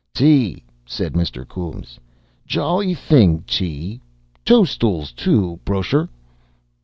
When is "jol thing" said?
2.47-3.43